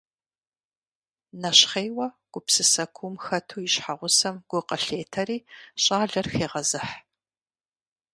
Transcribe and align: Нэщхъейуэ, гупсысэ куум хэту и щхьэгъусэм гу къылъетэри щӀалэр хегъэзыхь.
Нэщхъейуэ, 1.41 2.07
гупсысэ 2.31 2.85
куум 2.95 3.15
хэту 3.25 3.57
и 3.65 3.67
щхьэгъусэм 3.73 4.35
гу 4.49 4.59
къылъетэри 4.67 5.37
щӀалэр 5.83 6.27
хегъэзыхь. 6.33 6.93